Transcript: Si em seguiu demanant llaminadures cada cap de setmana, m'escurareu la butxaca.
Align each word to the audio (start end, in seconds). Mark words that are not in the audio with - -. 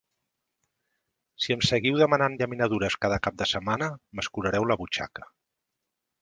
Si 1.43 1.53
em 1.55 1.61
seguiu 1.67 1.99
demanant 2.03 2.37
llaminadures 2.39 2.97
cada 3.05 3.19
cap 3.27 3.37
de 3.43 3.49
setmana, 3.53 3.91
m'escurareu 4.21 4.67
la 4.73 4.79
butxaca. 4.83 5.29